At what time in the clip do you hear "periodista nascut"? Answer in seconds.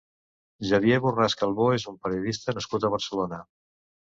2.07-2.89